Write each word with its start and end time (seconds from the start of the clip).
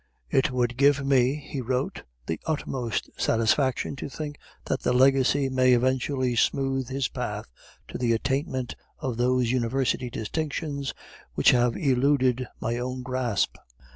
"It 0.31 0.49
would 0.49 0.77
give 0.77 1.05
me," 1.05 1.35
he 1.35 1.61
wrote, 1.61 2.05
"the 2.25 2.39
utmost 2.47 3.11
satisfaction 3.21 3.95
to 3.97 4.09
think 4.09 4.39
that 4.65 4.81
the 4.81 4.93
legacy 4.93 5.47
may 5.47 5.73
eventually 5.73 6.35
smooth 6.35 6.89
his 6.89 7.07
path 7.07 7.45
to 7.87 7.99
the 7.99 8.11
attainment 8.11 8.75
of 8.97 9.17
those 9.17 9.51
University 9.51 10.09
distinctions 10.09 10.95
which 11.35 11.51
have 11.51 11.75
eluded 11.77 12.47
my 12.59 12.79
own 12.79 13.03
grasp." 13.03 13.57